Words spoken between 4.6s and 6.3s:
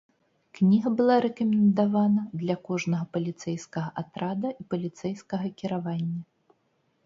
і паліцэйскага кіравання.